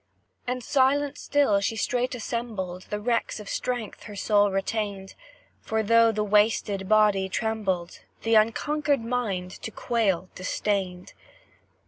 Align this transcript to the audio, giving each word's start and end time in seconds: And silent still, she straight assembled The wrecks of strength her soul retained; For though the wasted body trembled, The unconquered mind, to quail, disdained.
And 0.47 0.63
silent 0.63 1.19
still, 1.19 1.59
she 1.61 1.75
straight 1.75 2.15
assembled 2.15 2.87
The 2.89 2.99
wrecks 2.99 3.39
of 3.39 3.47
strength 3.47 4.05
her 4.05 4.15
soul 4.15 4.49
retained; 4.49 5.13
For 5.59 5.83
though 5.83 6.11
the 6.11 6.23
wasted 6.23 6.89
body 6.89 7.29
trembled, 7.29 7.99
The 8.23 8.33
unconquered 8.33 9.05
mind, 9.05 9.51
to 9.61 9.69
quail, 9.69 10.29
disdained. 10.33 11.13